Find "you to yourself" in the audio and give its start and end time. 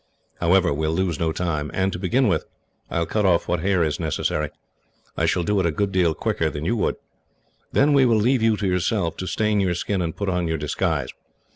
8.41-9.15